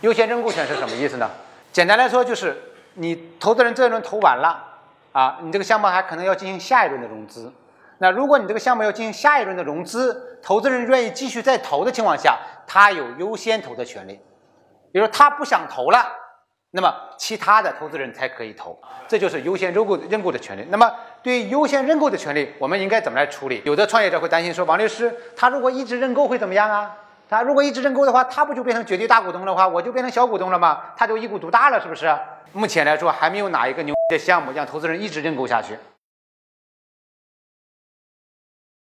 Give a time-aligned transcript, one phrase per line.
[0.00, 1.28] 优先认购权是什么意思呢？
[1.72, 2.56] 简单来说就是
[2.94, 4.62] 你投资人这一轮投完了
[5.12, 7.52] 啊，你这个项目还可能要进行下一轮的融资。
[7.98, 14.18] 那如果你这个项目要进行下一轮的融资，投资人愿意继续再投的情况下，他有优先投的权利。
[14.90, 16.04] 比如说他不想投了，
[16.70, 20.66] 那么其他的投资人才可以投，这就是优先认购认购的权利。
[20.70, 20.90] 那么
[21.22, 23.60] 对于优先认购的权利，我们应该怎么来处理？
[23.66, 26.96] 有的创业者会担心说，王律师，他如果一直认购会怎么样啊？
[27.30, 30.80] 他如果一直认购的话，他不就变成绝对大股东的话，我就变成小股东了吗？
[30.96, 32.12] 他就一股独大了，是不是？
[32.52, 35.78] 目前来说，还没有哪一个牛的项目让投资人一直认购下去。